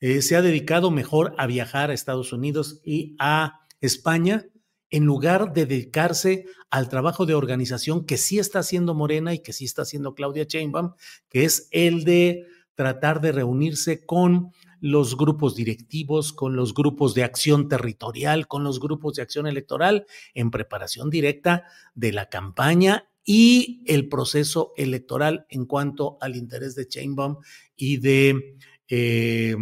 Eh, 0.00 0.22
se 0.22 0.36
ha 0.36 0.42
dedicado 0.42 0.90
mejor 0.90 1.34
a 1.38 1.46
viajar 1.46 1.90
a 1.90 1.94
Estados 1.94 2.32
Unidos 2.32 2.80
y 2.84 3.16
a 3.18 3.60
España 3.80 4.46
en 4.90 5.04
lugar 5.04 5.52
de 5.52 5.66
dedicarse 5.66 6.46
al 6.70 6.88
trabajo 6.88 7.26
de 7.26 7.34
organización 7.34 8.04
que 8.04 8.16
sí 8.16 8.38
está 8.38 8.60
haciendo 8.60 8.94
Morena 8.94 9.34
y 9.34 9.40
que 9.40 9.52
sí 9.52 9.64
está 9.64 9.82
haciendo 9.82 10.14
Claudia 10.14 10.44
Sheinbaum, 10.44 10.92
que 11.28 11.44
es 11.44 11.68
el 11.70 12.04
de 12.04 12.46
tratar 12.74 13.20
de 13.20 13.32
reunirse 13.32 14.04
con 14.04 14.52
los 14.80 15.16
grupos 15.16 15.56
directivos, 15.56 16.32
con 16.32 16.56
los 16.56 16.74
grupos 16.74 17.14
de 17.14 17.24
acción 17.24 17.68
territorial, 17.68 18.46
con 18.46 18.64
los 18.64 18.80
grupos 18.80 19.14
de 19.14 19.22
acción 19.22 19.46
electoral 19.46 20.06
en 20.34 20.50
preparación 20.50 21.08
directa 21.08 21.64
de 21.94 22.12
la 22.12 22.28
campaña 22.28 23.08
y 23.24 23.82
el 23.86 24.08
proceso 24.08 24.72
electoral 24.76 25.46
en 25.48 25.66
cuanto 25.66 26.18
al 26.20 26.36
interés 26.36 26.74
de 26.74 26.86
Chainbaum 26.88 27.38
y 27.76 27.96
de 27.98 28.58
eh, 28.88 29.56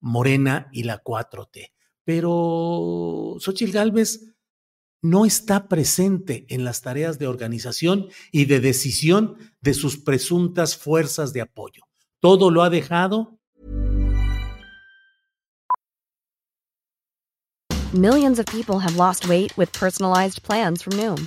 Morena 0.00 0.68
y 0.72 0.82
la 0.82 1.02
4T. 1.02 1.72
Pero 2.04 3.36
Xochitl 3.38 3.72
Gálvez 3.72 4.34
no 5.00 5.24
está 5.24 5.68
presente 5.68 6.46
en 6.48 6.64
las 6.64 6.82
tareas 6.82 7.18
de 7.18 7.28
organización 7.28 8.08
y 8.32 8.46
de 8.46 8.60
decisión 8.60 9.36
de 9.60 9.74
sus 9.74 9.98
presuntas 9.98 10.76
fuerzas 10.76 11.32
de 11.32 11.40
apoyo. 11.40 11.82
Todo 12.20 12.50
lo 12.50 12.62
ha 12.62 12.70
dejado 12.70 13.38
Millions 17.94 18.38
of 18.38 18.44
people 18.44 18.80
have 18.80 18.96
lost 18.96 19.30
weight 19.30 19.56
with 19.56 19.72
personalized 19.72 20.42
plans 20.42 20.82
from 20.82 20.92
Noom, 20.98 21.26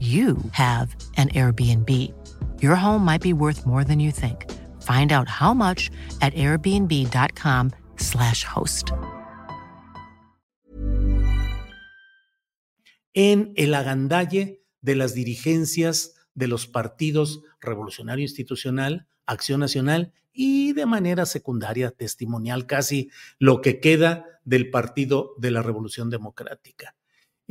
you 0.00 0.36
have 0.52 0.96
an 1.16 1.28
Airbnb. 1.28 1.88
Your 2.62 2.74
home 2.74 3.04
might 3.04 3.22
be 3.22 3.34
worth 3.34 3.66
more 3.66 3.84
than 3.84 4.00
you 4.00 4.10
think. 4.10 4.50
Find 4.80 5.12
out 5.12 5.28
how 5.28 5.52
much 5.52 5.90
at 6.20 6.32
airbnb.com/slash 6.34 8.44
host. 8.44 8.92
En 13.12 13.52
el 13.56 13.74
agandalle 13.74 14.62
de 14.80 14.94
las 14.94 15.14
dirigencias 15.14 16.14
de 16.34 16.48
los 16.48 16.66
partidos 16.66 17.42
Revolucionario 17.60 18.22
Institucional, 18.22 19.06
Acción 19.26 19.60
Nacional 19.60 20.14
y 20.32 20.72
de 20.72 20.86
manera 20.86 21.26
secundaria, 21.26 21.90
testimonial, 21.90 22.66
casi 22.66 23.10
lo 23.38 23.60
que 23.60 23.80
queda 23.80 24.24
del 24.44 24.70
Partido 24.70 25.34
de 25.38 25.50
la 25.50 25.62
Revolución 25.62 26.08
Democrática. 26.08 26.94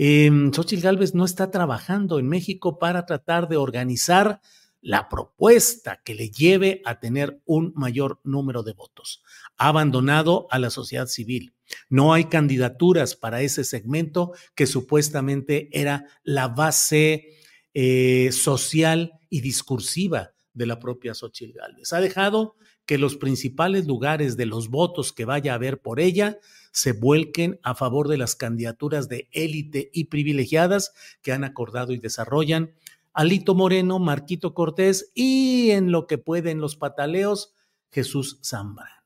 Eh, 0.02 0.32
Xochitl 0.54 0.82
Gálvez 0.82 1.14
no 1.14 1.26
está 1.26 1.52
trabajando 1.52 2.20
en 2.20 2.30
México 2.30 2.80
para 2.80 3.06
tratar 3.06 3.50
de 3.50 3.58
organizar 3.58 4.40
la 4.80 5.10
propuesta 5.10 6.02
que 6.06 6.16
le 6.16 6.30
lleve 6.30 6.82
a 6.86 7.02
tener 7.02 7.42
un 7.44 7.74
mayor 7.76 8.22
número 8.24 8.64
de 8.64 8.72
votos. 8.72 9.22
Ha 9.58 9.68
abandonado 9.68 10.48
a 10.52 10.60
la 10.60 10.70
sociedad 10.70 11.08
civil. 11.08 11.54
No 11.90 12.14
hay 12.14 12.30
candidaturas 12.30 13.18
para 13.18 13.42
ese 13.42 13.66
segmento 13.66 14.32
que 14.56 14.68
supuestamente 14.68 15.68
era 15.74 16.06
la 16.24 16.48
base 16.48 17.36
eh, 17.74 18.30
social 18.32 19.20
y 19.30 19.42
discursiva 19.42 20.32
de 20.54 20.66
la 20.66 20.80
propia 20.80 21.14
Xochitl 21.14 21.58
Gálvez. 21.58 21.92
Ha 21.92 22.00
dejado 22.00 22.56
que 22.90 22.98
los 22.98 23.18
principales 23.18 23.86
lugares 23.86 24.36
de 24.36 24.48
los 24.48 24.72
votos 24.72 25.14
que 25.14 25.24
vaya 25.24 25.52
a 25.52 25.56
haber 25.56 25.80
por 25.80 26.00
ella 26.00 26.40
se 26.72 26.92
vuelquen 26.92 27.60
a 27.62 27.76
favor 27.76 28.08
de 28.08 28.18
las 28.18 28.36
candidaturas 28.36 29.08
de 29.08 29.30
élite 29.32 29.92
y 29.94 30.06
privilegiadas 30.06 30.92
que 31.22 31.32
han 31.32 31.44
acordado 31.44 31.94
y 31.94 32.00
desarrollan 32.00 32.72
Alito 33.14 33.54
Moreno, 33.54 34.00
Marquito 34.00 34.56
Cortés 34.56 35.12
y 35.14 35.70
en 35.70 35.92
lo 35.92 36.08
que 36.08 36.18
pueden 36.18 36.62
los 36.62 36.78
pataleos, 36.78 37.54
Jesús 37.92 38.40
Zambrano. 38.44 39.04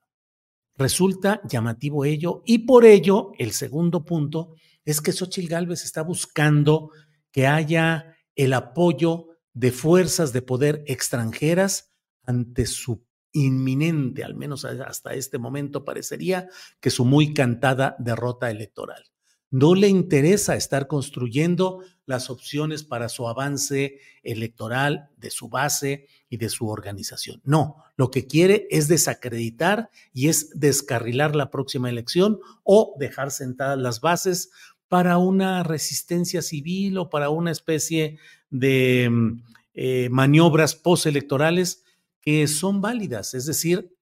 Resulta 0.77 1.41
llamativo 1.43 2.05
ello 2.05 2.41
y 2.45 2.59
por 2.59 2.85
ello 2.85 3.33
el 3.37 3.51
segundo 3.51 4.05
punto 4.05 4.55
es 4.85 5.01
que 5.01 5.11
Xochitl 5.11 5.49
Gálvez 5.49 5.83
está 5.83 6.03
buscando 6.03 6.91
que 7.33 7.47
haya 7.47 8.15
el 8.37 8.53
apoyo 8.53 9.27
de 9.51 9.73
fuerzas 9.73 10.31
de 10.31 10.41
poder 10.41 10.85
extranjeras 10.87 11.91
ante 12.25 12.65
su 12.65 13.03
inminente, 13.33 14.23
al 14.23 14.35
menos 14.35 14.63
hasta 14.63 15.13
este 15.13 15.37
momento 15.37 15.83
parecería 15.83 16.47
que 16.79 16.89
su 16.89 17.03
muy 17.03 17.33
cantada 17.33 17.95
derrota 17.99 18.49
electoral. 18.49 19.03
No 19.49 19.75
le 19.75 19.87
interesa 19.87 20.55
estar 20.55 20.87
construyendo 20.87 21.83
las 22.07 22.31
opciones 22.31 22.83
para 22.83 23.07
su 23.07 23.27
avance 23.27 23.99
electoral 24.23 25.09
de 25.17 25.29
su 25.29 25.47
base 25.47 26.07
y 26.27 26.37
de 26.37 26.49
su 26.49 26.67
organización. 26.67 27.39
No, 27.43 27.83
lo 27.95 28.09
que 28.09 28.25
quiere 28.25 28.67
es 28.71 28.87
desacreditar 28.87 29.91
y 30.11 30.29
es 30.29 30.59
descarrilar 30.59 31.35
la 31.35 31.51
próxima 31.51 31.89
elección 31.89 32.39
o 32.63 32.95
dejar 32.97 33.29
sentadas 33.29 33.77
las 33.77 34.01
bases 34.01 34.49
para 34.87 35.19
una 35.19 35.61
resistencia 35.61 36.41
civil 36.41 36.97
o 36.97 37.09
para 37.11 37.29
una 37.29 37.51
especie 37.51 38.17
de 38.49 39.07
mm, 39.11 39.43
eh, 39.75 40.09
maniobras 40.09 40.75
postelectorales 40.75 41.82
que 42.25 42.47
son 42.47 42.79
válidas, 42.79 43.33
es 43.33 43.45
decir, 43.45 43.97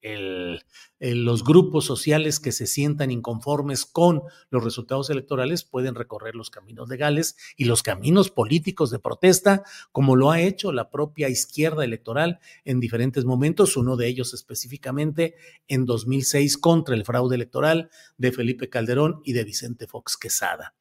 los 0.99 1.43
grupos 1.43 1.85
sociales 1.85 2.39
que 2.39 2.51
se 2.51 2.67
sientan 2.67 3.09
inconformes 3.09 3.83
con 3.83 4.21
los 4.51 4.63
resultados 4.63 5.09
electorales 5.09 5.63
pueden 5.63 5.95
recorrer 5.95 6.35
los 6.35 6.51
caminos 6.51 6.87
legales 6.87 7.35
y 7.57 7.65
los 7.65 7.81
caminos 7.81 8.29
políticos 8.29 8.91
de 8.91 8.99
protesta, 8.99 9.63
como 9.91 10.15
lo 10.15 10.29
ha 10.29 10.39
hecho 10.39 10.71
la 10.71 10.91
propia 10.91 11.29
izquierda 11.29 11.83
electoral 11.83 12.39
en 12.63 12.79
diferentes 12.79 13.25
momentos, 13.25 13.75
uno 13.75 13.97
de 13.97 14.07
ellos 14.07 14.35
específicamente 14.35 15.33
en 15.67 15.87
2006 15.87 16.59
contra 16.59 16.93
el 16.93 17.05
fraude 17.05 17.35
electoral 17.35 17.89
de 18.17 18.31
Felipe 18.31 18.69
Calderón 18.69 19.21
y 19.25 19.33
de 19.33 19.45
Vicente 19.45 19.87
Fox 19.87 20.15
Quesada. 20.15 20.75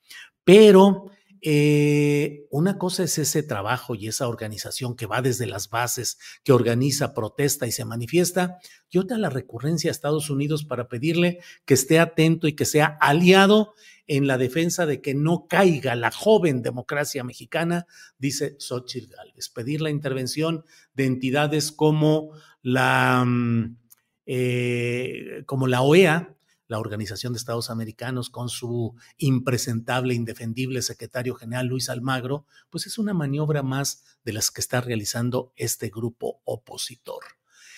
Pero 0.44 1.06
eh, 1.42 2.46
una 2.50 2.76
cosa 2.76 3.04
es 3.04 3.18
ese 3.18 3.42
trabajo 3.42 3.94
y 3.94 4.08
esa 4.08 4.28
organización 4.28 4.94
que 4.94 5.06
va 5.06 5.22
desde 5.22 5.46
las 5.46 5.70
bases, 5.70 6.18
que 6.44 6.52
organiza, 6.52 7.14
protesta 7.14 7.66
y 7.66 7.72
se 7.72 7.84
manifiesta, 7.84 8.58
y 8.90 8.98
otra 8.98 9.16
la 9.16 9.30
recurrencia 9.30 9.90
a 9.90 9.92
Estados 9.92 10.28
Unidos 10.28 10.64
para 10.64 10.88
pedirle 10.88 11.38
que 11.64 11.74
esté 11.74 11.98
atento 11.98 12.46
y 12.46 12.54
que 12.54 12.64
sea 12.64 12.98
aliado 13.00 13.74
en 14.06 14.26
la 14.26 14.38
defensa 14.38 14.86
de 14.86 15.00
que 15.00 15.14
no 15.14 15.46
caiga 15.48 15.94
la 15.94 16.10
joven 16.10 16.62
democracia 16.62 17.22
mexicana, 17.22 17.86
dice 18.18 18.56
Xochitl 18.58 19.14
Gálvez. 19.14 19.48
Pedir 19.48 19.80
la 19.80 19.90
intervención 19.90 20.64
de 20.94 21.06
entidades 21.06 21.70
como 21.70 22.32
la, 22.60 23.24
mm, 23.24 23.76
eh, 24.26 25.44
como 25.46 25.68
la 25.68 25.82
OEA, 25.82 26.36
la 26.70 26.78
Organización 26.78 27.32
de 27.32 27.38
Estados 27.38 27.68
Americanos 27.68 28.30
con 28.30 28.48
su 28.48 28.94
impresentable, 29.18 30.14
indefendible 30.14 30.82
secretario 30.82 31.34
general 31.34 31.66
Luis 31.66 31.90
Almagro, 31.90 32.46
pues 32.70 32.86
es 32.86 32.96
una 32.96 33.12
maniobra 33.12 33.64
más 33.64 34.04
de 34.24 34.32
las 34.32 34.52
que 34.52 34.60
está 34.60 34.80
realizando 34.80 35.52
este 35.56 35.88
grupo 35.88 36.40
opositor. 36.44 37.24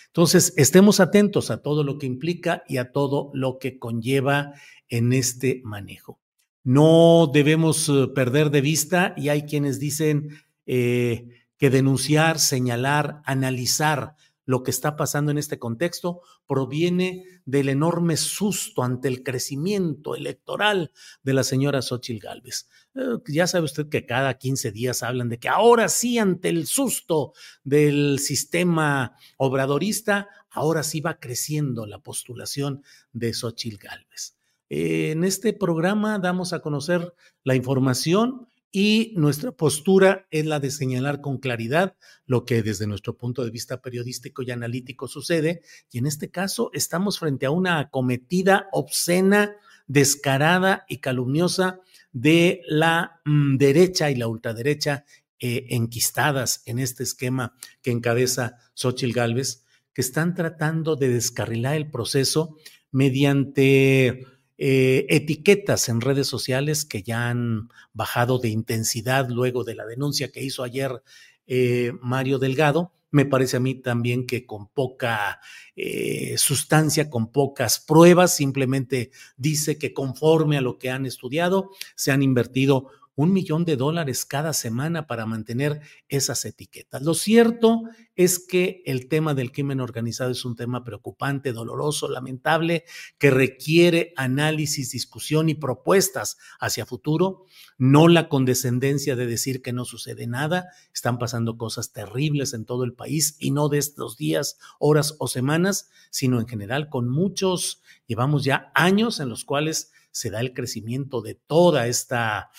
Entonces, 0.09 0.53
estemos 0.59 1.01
atentos 1.01 1.51
a 1.51 1.63
todo 1.63 1.85
lo 1.85 1.97
que 1.97 2.05
implica 2.05 2.65
y 2.69 2.77
a 2.77 2.93
todo 2.93 3.31
lo 3.33 3.59
que 3.59 3.79
conlleva 3.79 4.53
en 4.91 5.15
este 5.15 5.63
manejo. 5.65 6.21
No 6.63 7.31
debemos 7.33 7.89
eh, 7.89 8.09
perder 8.15 8.51
de 8.51 8.61
vista, 8.61 9.15
y 9.17 9.31
hay 9.31 9.47
quienes 9.47 9.81
dicen 9.81 10.37
eh, 10.67 11.29
que 11.57 11.71
denunciar, 11.71 12.39
señalar, 12.39 13.23
analizar 13.25 14.17
lo 14.45 14.63
que 14.63 14.71
está 14.71 14.97
pasando 14.97 15.31
en 15.31 15.39
este 15.39 15.59
contexto 15.59 16.21
proviene 16.47 17.25
del 17.45 17.69
enorme 17.69 18.17
susto 18.17 18.83
ante 18.83 19.09
el 19.09 19.23
crecimiento 19.23 20.15
electoral 20.15 20.93
de 21.23 21.35
la 21.35 21.45
señora 21.45 21.83
Xochitl 21.83 22.25
Gálvez. 22.25 22.69
Eh, 22.95 23.19
ya 23.29 23.47
sabe 23.47 23.65
usted 23.65 23.89
que 23.89 24.07
cada 24.07 24.35
15 24.35 24.73
días 24.73 25.03
hablan 25.03 25.29
de 25.29 25.39
que 25.39 25.49
ahora 25.49 25.89
sí, 25.89 26.19
ante 26.19 26.49
el 26.49 26.67
susto 26.67 27.33
del 27.65 28.19
sistema 28.19 29.17
obradorista, 29.37 30.29
ahora 30.51 30.83
sí 30.83 31.01
va 31.01 31.19
creciendo 31.19 31.87
la 31.87 31.99
postulación 31.99 32.83
de 33.13 33.33
Xochitl 33.33 33.79
Gálvez. 33.79 34.37
En 34.69 35.25
este 35.25 35.53
programa 35.53 36.19
damos 36.19 36.53
a 36.53 36.61
conocer 36.61 37.15
la 37.45 37.55
información 37.55 38.49
y 38.73 39.13
nuestra 39.17 39.53
postura 39.53 40.27
es 40.31 40.47
la 40.47 40.59
de 40.59 40.71
señalar 40.71 41.21
con 41.21 41.37
claridad 41.37 41.95
lo 42.25 42.47
que 42.47 42.63
desde 42.63 42.87
nuestro 42.87 43.19
punto 43.19 43.45
de 43.45 43.51
vista 43.51 43.83
periodístico 43.83 44.43
y 44.43 44.51
analítico 44.51 45.09
sucede. 45.09 45.61
Y 45.91 45.99
en 45.99 46.07
este 46.07 46.31
caso 46.31 46.71
estamos 46.73 47.19
frente 47.19 47.45
a 47.45 47.51
una 47.51 47.79
acometida 47.79 48.69
obscena, 48.73 49.55
descarada 49.87 50.87
y 50.89 50.99
calumniosa 50.99 51.81
de 52.13 52.63
la 52.67 53.21
mm, 53.27 53.59
derecha 53.59 54.11
y 54.11 54.17
la 54.17 54.29
ultraderecha 54.29 55.05
eh, 55.39 55.67
enquistadas 55.71 56.63
en 56.65 56.79
este 56.79 57.03
esquema 57.03 57.55
que 57.83 57.91
encabeza 57.91 58.57
Xochitl 58.73 59.13
Gálvez, 59.13 59.65
que 59.93 60.01
están 60.01 60.35
tratando 60.35 60.97
de 60.97 61.11
descarrilar 61.11 61.75
el 61.75 61.91
proceso 61.91 62.57
mediante 62.91 64.27
eh, 64.59 65.07
etiquetas 65.09 65.89
en 65.89 66.01
redes 66.01 66.27
sociales 66.27 66.85
que 66.85 67.03
ya 67.03 67.29
han 67.29 67.71
bajado 67.93 68.39
de 68.39 68.49
intensidad 68.49 69.29
luego 69.29 69.65
de 69.65 69.75
la 69.75 69.87
denuncia 69.87 70.31
que 70.31 70.43
hizo 70.43 70.63
ayer 70.63 71.03
eh, 71.47 71.93
Mario 72.01 72.39
Delgado. 72.39 72.93
Me 73.11 73.27
parece 73.27 73.59
a 73.59 73.61
mí 73.61 73.75
también 73.75 74.27
que 74.27 74.47
con 74.47 74.69
poca 74.69 75.41
eh, 75.77 76.35
sustancia, 76.39 77.11
con 77.11 77.31
pocas 77.31 77.81
pruebas, 77.81 78.35
simplemente 78.35 79.11
dice 79.37 79.79
que 79.79 79.93
conforme 79.93 80.57
a 80.57 80.63
lo 80.63 80.79
que 80.79 80.91
han 80.91 81.05
estudiado, 81.05 81.71
se 81.95 82.11
han 82.11 82.23
invertido 82.23 82.89
un 83.15 83.33
millón 83.33 83.65
de 83.65 83.77
dólares 83.77 84.25
cada 84.25 84.53
semana 84.53 85.07
para 85.07 85.27
mantener 85.27 85.81
esas 86.09 86.45
etiquetas. 86.45 87.03
Lo 87.03 87.15
cierto 87.15 87.83
es 88.15 88.39
que 88.39 88.83
el 88.87 89.09
tema 89.09 89.35
del 89.35 89.53
crimen 89.53 89.81
organizado 89.81 90.31
es 90.31 90.45
un 90.45 90.57
tema 90.57 90.85
preocupante, 90.85 91.53
doloroso, 91.53 92.09
lamentable, 92.09 92.85
que 93.19 93.31
requiere 93.31 94.13
análisis, 94.17 94.91
discusión 94.93 95.49
y 95.49 95.55
propuestas 95.55 96.39
hacia 96.59 96.87
futuro, 96.87 97.45
no 97.79 98.09
la 98.09 98.29
condescendencia 98.29 99.17
de 99.17 99.27
decir 99.27 99.63
que 99.63 99.73
no 99.73 99.85
sucede 99.85 100.27
nada, 100.27 100.69
están 100.95 101.19
pasando 101.19 101.57
cosas 101.57 101.93
terribles 101.93 102.55
en 102.55 102.65
todo 102.65 102.85
el 102.85 102.95
país 102.95 103.37
y 103.39 103.51
no 103.51 103.69
de 103.69 103.79
estos 103.79 104.17
días, 104.17 104.59
horas 104.79 105.17
o 105.19 105.29
semanas, 105.29 105.91
sino 106.11 106.41
en 106.41 106.47
general 106.47 106.89
con 106.89 107.09
muchos, 107.09 107.83
llevamos 108.07 108.45
ya 108.45 108.71
años 108.75 109.21
en 109.21 109.29
los 109.29 109.45
cuales 109.45 109.91
se 110.11 110.31
da 110.31 110.41
el 110.41 110.53
crecimiento 110.53 111.23
de 111.23 111.35
toda 111.35 111.87
esta 111.87 112.51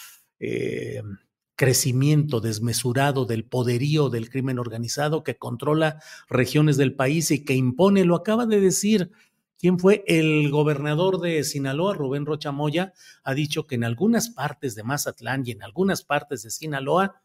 eh, 0.46 1.02
crecimiento 1.56 2.42
desmesurado 2.42 3.26
del 3.26 3.46
poderío 3.46 4.10
del 4.10 4.30
crimen 4.30 4.60
organizado 4.60 5.24
que 5.24 5.38
controla 5.38 6.02
regiones 6.28 6.78
del 6.78 6.96
país 6.96 7.32
y 7.32 7.46
que 7.46 7.54
impone, 7.54 8.04
lo 8.04 8.16
acaba 8.16 8.46
de 8.46 8.60
decir 8.60 9.12
¿Quién 9.64 9.80
fue 9.80 10.04
el 10.08 10.52
gobernador 10.52 11.22
de 11.22 11.42
Sinaloa, 11.46 11.94
Rubén 11.94 12.26
Rocha 12.26 12.52
Moya? 12.52 12.92
Ha 13.24 13.34
dicho 13.34 13.66
que 13.66 13.76
en 13.76 13.86
algunas 13.86 14.30
partes 14.30 14.76
de 14.76 14.84
Mazatlán 14.84 15.44
y 15.46 15.52
en 15.52 15.64
algunas 15.64 16.04
partes 16.04 16.44
de 16.44 16.52
Sinaloa, 16.52 17.22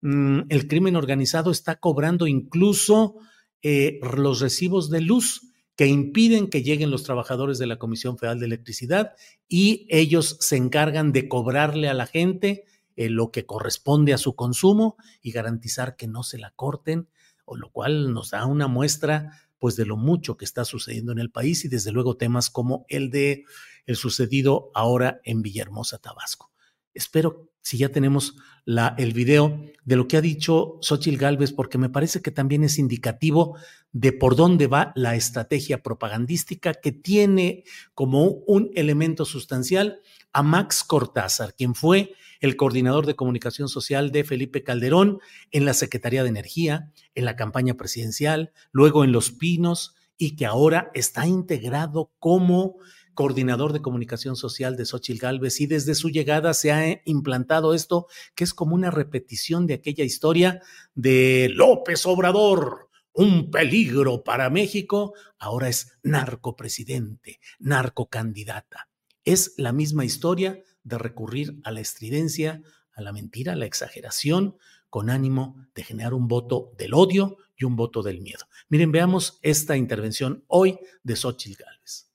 mm, 0.00 0.42
el 0.50 0.68
crimen 0.68 0.94
organizado 0.94 1.50
está 1.50 1.80
cobrando 1.80 2.28
incluso 2.28 3.16
eh, 3.62 3.98
los 4.02 4.38
recibos 4.38 4.88
de 4.88 5.00
luz 5.00 5.49
que 5.80 5.86
impiden 5.86 6.50
que 6.50 6.62
lleguen 6.62 6.90
los 6.90 7.04
trabajadores 7.04 7.56
de 7.56 7.66
la 7.66 7.78
Comisión 7.78 8.18
Federal 8.18 8.38
de 8.38 8.44
Electricidad 8.44 9.14
y 9.48 9.86
ellos 9.88 10.36
se 10.38 10.56
encargan 10.56 11.10
de 11.10 11.26
cobrarle 11.26 11.88
a 11.88 11.94
la 11.94 12.04
gente 12.04 12.66
eh, 12.96 13.08
lo 13.08 13.30
que 13.30 13.46
corresponde 13.46 14.12
a 14.12 14.18
su 14.18 14.36
consumo 14.36 14.98
y 15.22 15.32
garantizar 15.32 15.96
que 15.96 16.06
no 16.06 16.22
se 16.22 16.36
la 16.36 16.50
corten, 16.50 17.08
o 17.46 17.56
lo 17.56 17.70
cual 17.70 18.12
nos 18.12 18.32
da 18.32 18.44
una 18.44 18.68
muestra 18.68 19.30
pues 19.58 19.74
de 19.74 19.86
lo 19.86 19.96
mucho 19.96 20.36
que 20.36 20.44
está 20.44 20.66
sucediendo 20.66 21.12
en 21.12 21.18
el 21.18 21.30
país 21.30 21.64
y 21.64 21.68
desde 21.68 21.92
luego 21.92 22.18
temas 22.18 22.50
como 22.50 22.84
el 22.90 23.08
de 23.08 23.44
el 23.86 23.96
sucedido 23.96 24.70
ahora 24.74 25.22
en 25.24 25.40
Villahermosa, 25.40 25.96
Tabasco. 25.96 26.52
Espero 26.92 27.54
si 27.62 27.78
ya 27.78 27.88
tenemos 27.88 28.36
la, 28.64 28.94
el 28.98 29.12
video 29.12 29.64
de 29.84 29.96
lo 29.96 30.06
que 30.06 30.16
ha 30.16 30.20
dicho 30.20 30.78
Xochil 30.80 31.18
Gálvez, 31.18 31.52
porque 31.52 31.78
me 31.78 31.88
parece 31.88 32.22
que 32.22 32.30
también 32.30 32.64
es 32.64 32.78
indicativo 32.78 33.56
de 33.92 34.12
por 34.12 34.36
dónde 34.36 34.66
va 34.66 34.92
la 34.94 35.16
estrategia 35.16 35.82
propagandística 35.82 36.74
que 36.74 36.92
tiene 36.92 37.64
como 37.94 38.24
un 38.24 38.70
elemento 38.74 39.24
sustancial 39.24 40.00
a 40.32 40.42
Max 40.42 40.84
Cortázar, 40.84 41.54
quien 41.54 41.74
fue 41.74 42.14
el 42.40 42.56
coordinador 42.56 43.06
de 43.06 43.16
comunicación 43.16 43.68
social 43.68 44.12
de 44.12 44.24
Felipe 44.24 44.62
Calderón 44.62 45.18
en 45.50 45.64
la 45.64 45.74
Secretaría 45.74 46.22
de 46.22 46.30
Energía, 46.30 46.90
en 47.14 47.24
la 47.24 47.36
campaña 47.36 47.74
presidencial, 47.74 48.52
luego 48.72 49.04
en 49.04 49.12
Los 49.12 49.30
Pinos, 49.30 49.94
y 50.16 50.36
que 50.36 50.46
ahora 50.46 50.90
está 50.94 51.26
integrado 51.26 52.12
como 52.18 52.76
coordinador 53.20 53.74
de 53.74 53.82
comunicación 53.82 54.34
social 54.34 54.76
de 54.76 54.86
Xochitl 54.86 55.20
Galvez 55.20 55.60
y 55.60 55.66
desde 55.66 55.94
su 55.94 56.08
llegada 56.08 56.54
se 56.54 56.72
ha 56.72 57.02
implantado 57.04 57.74
esto 57.74 58.06
que 58.34 58.44
es 58.44 58.54
como 58.54 58.74
una 58.74 58.90
repetición 58.90 59.66
de 59.66 59.74
aquella 59.74 60.04
historia 60.04 60.62
de 60.94 61.50
López 61.52 62.06
Obrador, 62.06 62.88
un 63.12 63.50
peligro 63.50 64.24
para 64.24 64.48
México, 64.48 65.12
ahora 65.38 65.68
es 65.68 65.98
narcopresidente, 66.02 67.40
narcocandidata. 67.58 68.88
Es 69.22 69.52
la 69.58 69.72
misma 69.72 70.06
historia 70.06 70.64
de 70.82 70.96
recurrir 70.96 71.60
a 71.62 71.72
la 71.72 71.80
estridencia, 71.80 72.62
a 72.94 73.02
la 73.02 73.12
mentira, 73.12 73.52
a 73.52 73.56
la 73.56 73.66
exageración, 73.66 74.56
con 74.88 75.10
ánimo 75.10 75.66
de 75.74 75.84
generar 75.84 76.14
un 76.14 76.26
voto 76.26 76.72
del 76.78 76.94
odio 76.94 77.36
y 77.54 77.66
un 77.66 77.76
voto 77.76 78.02
del 78.02 78.22
miedo. 78.22 78.46
Miren, 78.70 78.92
veamos 78.92 79.38
esta 79.42 79.76
intervención 79.76 80.42
hoy 80.46 80.78
de 81.02 81.16
Xochitl 81.16 81.62
Gálvez. 81.62 82.09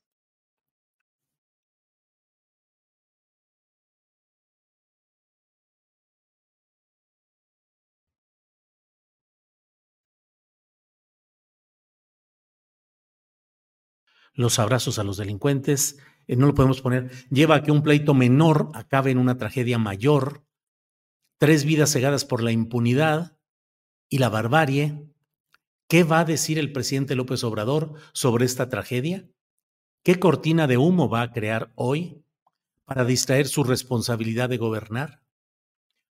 Los 14.36 14.60
abrazos 14.60 15.00
a 15.00 15.04
los 15.04 15.18
delincuentes 15.18 15.98
eh, 16.28 16.36
no 16.36 16.48
lo 16.48 16.56
podemos 16.56 16.82
poner, 16.82 17.12
lleva 17.30 17.56
a 17.56 17.64
que 17.64 17.72
un 17.72 17.84
pleito 17.84 18.14
menor 18.14 18.72
acabe 18.74 19.12
en 19.12 19.18
una 19.18 19.38
tragedia 19.38 19.78
mayor, 19.78 20.44
tres 21.38 21.66
vidas 21.66 21.92
cegadas 21.92 22.26
por 22.26 22.42
la 22.42 22.52
impunidad 22.52 23.38
y 24.10 24.18
la 24.18 24.30
barbarie. 24.30 25.08
¿Qué 25.88 26.04
va 26.04 26.22
a 26.22 26.26
decir 26.26 26.58
el 26.58 26.72
presidente 26.72 27.16
López 27.16 27.44
Obrador 27.44 27.94
sobre 28.12 28.46
esta 28.46 28.70
tragedia? 28.70 29.30
¿Qué 30.04 30.20
cortina 30.20 30.68
de 30.68 30.78
humo 30.78 31.10
va 31.10 31.22
a 31.22 31.32
crear 31.32 31.72
hoy 31.76 32.24
para 32.86 33.06
distraer 33.06 33.48
su 33.48 33.64
responsabilidad 33.64 34.50
de 34.50 34.58
gobernar? 34.58 35.22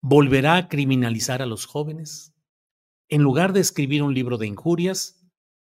¿Volverá 0.01 0.57
a 0.57 0.69
criminalizar 0.69 1.43
a 1.43 1.47
los 1.47 1.67
jóvenes? 1.67 2.35
En 3.09 3.23
lugar 3.23 3.53
de 3.53 3.61
escribir 3.61 4.03
un 4.03 4.15
libro 4.15 4.39
de 4.39 4.47
injurias, 4.47 5.25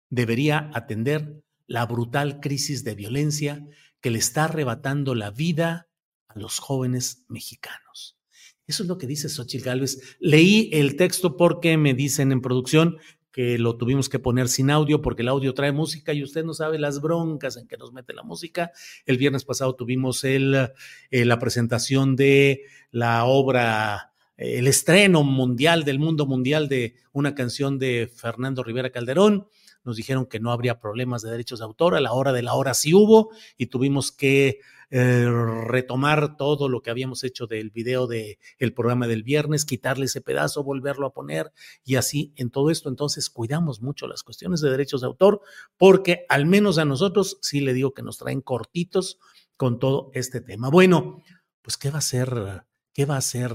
debería 0.09 0.69
atender 0.73 1.43
la 1.67 1.85
brutal 1.85 2.39
crisis 2.39 2.83
de 2.83 2.95
violencia 2.95 3.67
que 4.01 4.09
le 4.09 4.19
está 4.19 4.45
arrebatando 4.45 5.15
la 5.15 5.31
vida 5.31 5.89
a 6.27 6.39
los 6.39 6.59
jóvenes 6.59 7.25
mexicanos. 7.27 8.17
Eso 8.65 8.83
es 8.83 8.89
lo 8.89 8.97
que 8.97 9.07
dice 9.07 9.29
Xochitl 9.29 9.63
Gálvez. 9.63 10.17
Leí 10.19 10.69
el 10.73 10.95
texto 10.97 11.37
porque 11.37 11.77
me 11.77 11.93
dicen 11.93 12.31
en 12.31 12.41
producción 12.41 12.97
que 13.31 13.57
lo 13.59 13.77
tuvimos 13.77 14.09
que 14.09 14.19
poner 14.19 14.47
sin 14.49 14.71
audio 14.71 15.01
porque 15.01 15.21
el 15.21 15.27
audio 15.27 15.53
trae 15.53 15.71
música 15.71 16.11
y 16.11 16.23
usted 16.23 16.43
no 16.43 16.53
sabe 16.53 16.79
las 16.79 17.01
broncas 17.01 17.55
en 17.55 17.67
que 17.67 17.77
nos 17.77 17.93
mete 17.93 18.13
la 18.13 18.23
música. 18.23 18.71
El 19.05 19.17
viernes 19.17 19.45
pasado 19.45 19.75
tuvimos 19.75 20.23
el, 20.23 20.71
eh, 21.11 21.23
la 21.23 21.37
presentación 21.37 22.15
de 22.15 22.63
la 22.91 23.25
obra, 23.25 24.11
el 24.37 24.67
estreno 24.67 25.23
mundial 25.23 25.83
del 25.83 25.99
mundo 25.99 26.25
mundial 26.25 26.67
de 26.67 26.95
una 27.13 27.35
canción 27.35 27.77
de 27.77 28.11
Fernando 28.13 28.63
Rivera 28.63 28.89
Calderón 28.89 29.47
nos 29.87 29.95
dijeron 29.95 30.27
que 30.27 30.39
no 30.39 30.51
habría 30.51 30.79
problemas 30.79 31.23
de 31.23 31.31
derechos 31.31 31.59
de 31.59 31.65
autor, 31.65 31.95
a 31.95 32.01
la 32.01 32.13
hora 32.13 32.33
de 32.33 32.43
la 32.43 32.53
hora 32.53 32.75
sí 32.75 32.93
hubo 32.93 33.31
y 33.57 33.67
tuvimos 33.67 34.11
que 34.11 34.59
eh, 34.89 35.29
retomar 35.65 36.37
todo 36.37 36.69
lo 36.69 36.81
que 36.81 36.89
habíamos 36.89 37.23
hecho 37.23 37.45
del 37.45 37.71
video 37.71 38.07
del 38.07 38.37
el 38.57 38.73
programa 38.73 39.07
del 39.07 39.23
viernes, 39.23 39.65
quitarle 39.65 40.05
ese 40.05 40.21
pedazo, 40.21 40.63
volverlo 40.63 41.07
a 41.07 41.13
poner 41.13 41.51
y 41.83 41.95
así 41.95 42.33
en 42.35 42.51
todo 42.51 42.69
esto. 42.69 42.87
Entonces 42.89 43.29
cuidamos 43.29 43.81
mucho 43.81 44.07
las 44.07 44.23
cuestiones 44.23 44.61
de 44.61 44.69
derechos 44.69 45.01
de 45.01 45.07
autor 45.07 45.41
porque 45.77 46.25
al 46.29 46.45
menos 46.45 46.77
a 46.77 46.85
nosotros 46.85 47.37
sí 47.41 47.59
le 47.59 47.73
digo 47.73 47.93
que 47.93 48.03
nos 48.03 48.17
traen 48.17 48.41
cortitos 48.41 49.19
con 49.57 49.79
todo 49.79 50.11
este 50.13 50.39
tema. 50.41 50.69
Bueno, 50.69 51.21
pues 51.61 51.77
¿qué 51.77 51.89
va 51.89 51.97
a 51.97 52.01
ser? 52.01 52.63
¿Qué 52.93 53.05
va 53.05 53.17
a 53.17 53.21
ser? 53.21 53.53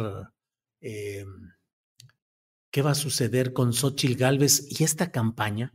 Eh, 0.80 1.24
¿Qué 2.70 2.80
va 2.80 2.92
a 2.92 2.94
suceder 2.94 3.52
con 3.52 3.72
Xochitl 3.74 4.16
Galvez 4.16 4.66
y 4.68 4.84
esta 4.84 5.12
campaña? 5.12 5.74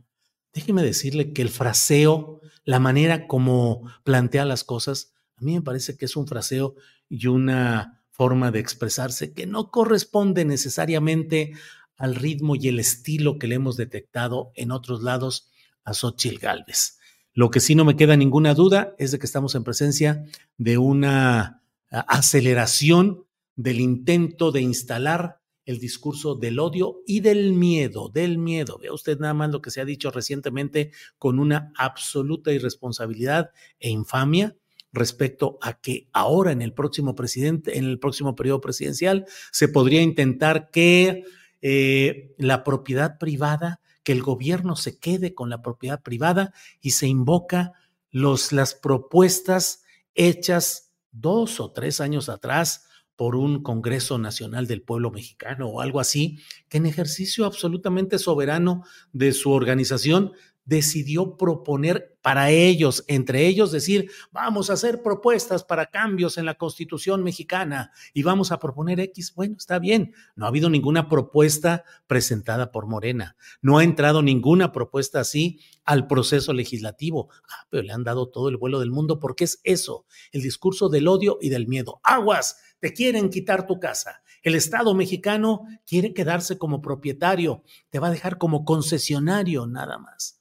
Déjeme 0.52 0.82
decirle 0.82 1.32
que 1.32 1.42
el 1.42 1.48
fraseo, 1.48 2.40
la 2.64 2.78
manera 2.78 3.26
como 3.26 3.82
plantea 4.04 4.44
las 4.44 4.64
cosas, 4.64 5.14
a 5.36 5.42
mí 5.42 5.54
me 5.54 5.62
parece 5.62 5.96
que 5.96 6.04
es 6.04 6.16
un 6.16 6.26
fraseo 6.26 6.74
y 7.08 7.26
una 7.26 8.02
forma 8.10 8.50
de 8.50 8.58
expresarse 8.58 9.32
que 9.32 9.46
no 9.46 9.70
corresponde 9.70 10.44
necesariamente 10.44 11.52
al 11.96 12.14
ritmo 12.14 12.56
y 12.56 12.68
el 12.68 12.80
estilo 12.80 13.38
que 13.38 13.46
le 13.46 13.56
hemos 13.56 13.76
detectado 13.76 14.52
en 14.54 14.72
otros 14.72 15.02
lados 15.02 15.50
a 15.84 15.94
Xochitl 15.94 16.38
Galvez. 16.38 16.98
Lo 17.32 17.50
que 17.50 17.60
sí 17.60 17.74
no 17.74 17.84
me 17.84 17.96
queda 17.96 18.16
ninguna 18.16 18.54
duda 18.54 18.94
es 18.98 19.12
de 19.12 19.18
que 19.18 19.26
estamos 19.26 19.54
en 19.54 19.64
presencia 19.64 20.24
de 20.56 20.78
una 20.78 21.62
aceleración 21.90 23.24
del 23.54 23.80
intento 23.80 24.50
de 24.50 24.60
instalar 24.60 25.37
el 25.68 25.78
discurso 25.78 26.34
del 26.34 26.60
odio 26.60 27.02
y 27.06 27.20
del 27.20 27.52
miedo, 27.52 28.08
del 28.08 28.38
miedo. 28.38 28.78
Vea 28.78 28.90
usted 28.90 29.18
nada 29.18 29.34
más 29.34 29.50
lo 29.50 29.60
que 29.60 29.70
se 29.70 29.82
ha 29.82 29.84
dicho 29.84 30.10
recientemente 30.10 30.92
con 31.18 31.38
una 31.38 31.74
absoluta 31.76 32.52
irresponsabilidad 32.52 33.50
e 33.78 33.90
infamia 33.90 34.56
respecto 34.94 35.58
a 35.60 35.78
que 35.78 36.08
ahora 36.14 36.52
en 36.52 36.62
el 36.62 36.72
próximo 36.72 37.14
presidente, 37.14 37.76
en 37.76 37.84
el 37.84 37.98
próximo 37.98 38.34
periodo 38.34 38.62
presidencial, 38.62 39.26
se 39.52 39.68
podría 39.68 40.00
intentar 40.00 40.70
que 40.70 41.24
eh, 41.60 42.34
la 42.38 42.64
propiedad 42.64 43.18
privada, 43.18 43.82
que 44.04 44.12
el 44.12 44.22
gobierno 44.22 44.74
se 44.74 44.98
quede 44.98 45.34
con 45.34 45.50
la 45.50 45.60
propiedad 45.60 46.02
privada 46.02 46.54
y 46.80 46.92
se 46.92 47.08
invoca 47.08 47.72
los, 48.10 48.52
las 48.52 48.74
propuestas 48.74 49.82
hechas 50.14 50.94
dos 51.12 51.60
o 51.60 51.72
tres 51.72 52.00
años 52.00 52.30
atrás 52.30 52.87
por 53.18 53.34
un 53.34 53.64
Congreso 53.64 54.16
Nacional 54.16 54.68
del 54.68 54.82
Pueblo 54.82 55.10
Mexicano 55.10 55.66
o 55.66 55.80
algo 55.80 55.98
así, 55.98 56.38
que 56.68 56.76
en 56.76 56.86
ejercicio 56.86 57.46
absolutamente 57.46 58.16
soberano 58.16 58.84
de 59.12 59.32
su 59.32 59.50
organización 59.50 60.34
decidió 60.64 61.36
proponer 61.36 62.18
para 62.22 62.50
ellos, 62.50 63.02
entre 63.08 63.46
ellos 63.46 63.72
decir, 63.72 64.10
vamos 64.30 64.70
a 64.70 64.74
hacer 64.74 65.02
propuestas 65.02 65.64
para 65.64 65.86
cambios 65.86 66.36
en 66.38 66.44
la 66.44 66.54
constitución 66.54 67.24
mexicana 67.24 67.90
y 68.12 68.22
vamos 68.22 68.52
a 68.52 68.60
proponer 68.60 69.00
X. 69.00 69.34
Bueno, 69.34 69.56
está 69.58 69.78
bien, 69.78 70.12
no 70.36 70.44
ha 70.44 70.48
habido 70.48 70.70
ninguna 70.70 71.08
propuesta 71.08 71.84
presentada 72.06 72.70
por 72.70 72.86
Morena, 72.86 73.34
no 73.62 73.78
ha 73.78 73.84
entrado 73.84 74.22
ninguna 74.22 74.70
propuesta 74.70 75.20
así 75.20 75.58
al 75.84 76.06
proceso 76.06 76.52
legislativo, 76.52 77.30
ah, 77.50 77.66
pero 77.70 77.82
le 77.82 77.92
han 77.92 78.04
dado 78.04 78.28
todo 78.28 78.50
el 78.50 78.58
vuelo 78.58 78.78
del 78.78 78.90
mundo 78.90 79.18
porque 79.18 79.44
es 79.44 79.60
eso, 79.64 80.04
el 80.30 80.42
discurso 80.42 80.88
del 80.88 81.08
odio 81.08 81.38
y 81.40 81.48
del 81.48 81.66
miedo. 81.66 81.98
Aguas, 82.04 82.58
te 82.80 82.92
quieren 82.92 83.30
quitar 83.30 83.66
tu 83.66 83.80
casa. 83.80 84.22
El 84.42 84.54
Estado 84.54 84.94
mexicano 84.94 85.66
quiere 85.86 86.14
quedarse 86.14 86.58
como 86.58 86.80
propietario, 86.80 87.62
te 87.90 87.98
va 87.98 88.08
a 88.08 88.12
dejar 88.12 88.38
como 88.38 88.64
concesionario 88.64 89.66
nada 89.66 89.98
más. 89.98 90.40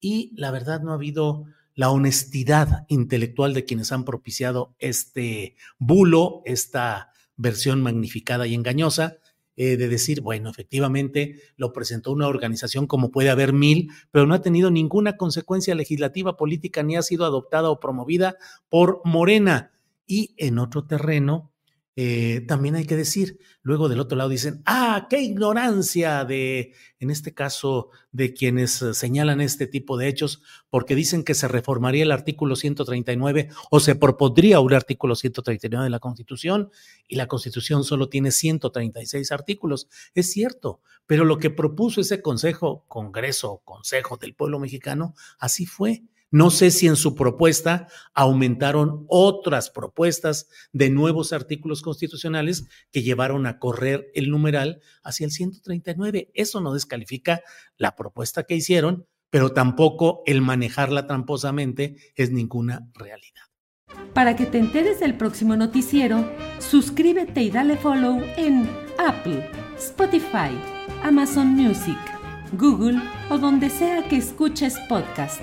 Y 0.00 0.32
la 0.36 0.50
verdad 0.50 0.80
no 0.80 0.92
ha 0.92 0.94
habido 0.94 1.46
la 1.74 1.90
honestidad 1.90 2.84
intelectual 2.88 3.54
de 3.54 3.64
quienes 3.64 3.92
han 3.92 4.04
propiciado 4.04 4.74
este 4.78 5.56
bulo, 5.78 6.42
esta 6.44 7.12
versión 7.36 7.82
magnificada 7.82 8.46
y 8.46 8.54
engañosa, 8.54 9.18
eh, 9.60 9.76
de 9.76 9.88
decir, 9.88 10.20
bueno, 10.20 10.50
efectivamente 10.50 11.40
lo 11.56 11.72
presentó 11.72 12.12
una 12.12 12.28
organización 12.28 12.86
como 12.86 13.10
puede 13.10 13.30
haber 13.30 13.52
mil, 13.52 13.90
pero 14.12 14.24
no 14.24 14.34
ha 14.34 14.40
tenido 14.40 14.70
ninguna 14.70 15.16
consecuencia 15.16 15.74
legislativa, 15.74 16.36
política, 16.36 16.84
ni 16.84 16.96
ha 16.96 17.02
sido 17.02 17.24
adoptada 17.24 17.70
o 17.70 17.80
promovida 17.80 18.36
por 18.68 19.00
Morena. 19.04 19.72
Y 20.06 20.34
en 20.36 20.58
otro 20.58 20.86
terreno, 20.86 21.52
eh, 22.00 22.42
también 22.46 22.76
hay 22.76 22.84
que 22.84 22.94
decir, 22.94 23.40
luego 23.60 23.88
del 23.88 23.98
otro 23.98 24.16
lado 24.16 24.30
dicen, 24.30 24.62
ah, 24.66 25.08
qué 25.10 25.20
ignorancia 25.20 26.24
de, 26.24 26.72
en 27.00 27.10
este 27.10 27.34
caso, 27.34 27.90
de 28.12 28.34
quienes 28.34 28.80
eh, 28.82 28.94
señalan 28.94 29.40
este 29.40 29.66
tipo 29.66 29.96
de 29.96 30.06
hechos, 30.06 30.40
porque 30.70 30.94
dicen 30.94 31.24
que 31.24 31.34
se 31.34 31.48
reformaría 31.48 32.04
el 32.04 32.12
artículo 32.12 32.54
139 32.54 33.48
o 33.72 33.80
se 33.80 33.96
propondría 33.96 34.60
un 34.60 34.74
artículo 34.74 35.16
139 35.16 35.82
de 35.82 35.90
la 35.90 35.98
Constitución 35.98 36.70
y 37.08 37.16
la 37.16 37.26
Constitución 37.26 37.82
solo 37.82 38.08
tiene 38.08 38.30
136 38.30 39.32
artículos. 39.32 39.88
Es 40.14 40.30
cierto, 40.30 40.80
pero 41.04 41.24
lo 41.24 41.38
que 41.38 41.50
propuso 41.50 42.00
ese 42.00 42.22
Consejo, 42.22 42.84
Congreso, 42.86 43.60
Consejo 43.64 44.16
del 44.18 44.36
Pueblo 44.36 44.60
Mexicano, 44.60 45.16
así 45.40 45.66
fue 45.66 46.04
no 46.30 46.50
sé 46.50 46.70
si 46.70 46.86
en 46.86 46.96
su 46.96 47.14
propuesta 47.14 47.88
aumentaron 48.14 49.06
otras 49.08 49.70
propuestas 49.70 50.48
de 50.72 50.90
nuevos 50.90 51.32
artículos 51.32 51.80
constitucionales 51.80 52.66
que 52.92 53.02
llevaron 53.02 53.46
a 53.46 53.58
correr 53.58 54.10
el 54.14 54.30
numeral 54.30 54.80
hacia 55.02 55.24
el 55.24 55.30
139. 55.30 56.30
Eso 56.34 56.60
no 56.60 56.74
descalifica 56.74 57.42
la 57.76 57.96
propuesta 57.96 58.44
que 58.44 58.56
hicieron, 58.56 59.06
pero 59.30 59.52
tampoco 59.52 60.22
el 60.26 60.42
manejarla 60.42 61.06
tramposamente 61.06 61.96
es 62.14 62.30
ninguna 62.30 62.90
realidad. 62.94 63.42
Para 64.12 64.36
que 64.36 64.44
te 64.44 64.58
enteres 64.58 65.00
del 65.00 65.16
próximo 65.16 65.56
noticiero, 65.56 66.30
suscríbete 66.58 67.42
y 67.42 67.50
dale 67.50 67.76
follow 67.76 68.22
en 68.36 68.68
Apple, 68.98 69.48
Spotify, 69.78 70.50
Amazon 71.02 71.48
Music, 71.48 71.98
Google 72.52 73.00
o 73.30 73.38
donde 73.38 73.70
sea 73.70 74.06
que 74.08 74.16
escuches 74.16 74.76
podcast 74.88 75.42